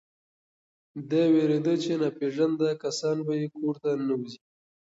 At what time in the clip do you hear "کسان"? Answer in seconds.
2.83-3.17